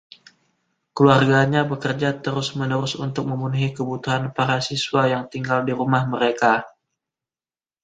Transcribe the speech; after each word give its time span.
Keluarganya 0.97 1.61
bekerja 1.71 2.09
terus-menerus 2.25 2.93
untuk 3.05 3.25
memenuhi 3.31 3.67
kebutuhan 3.77 4.23
para 4.37 4.57
siswa 4.67 5.01
yang 5.13 5.23
tinggal 5.33 5.59
di 5.67 5.73
rumah 5.79 6.03
mereka. 6.13 6.53